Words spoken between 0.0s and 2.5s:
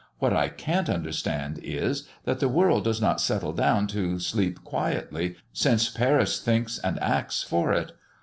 What I cant understand is, that the